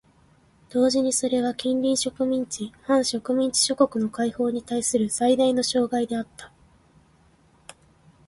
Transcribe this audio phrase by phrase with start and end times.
[0.71, 6.51] 同時にそれは近隣植民地・半植民地諸国の解放にたいする最大の障害であった。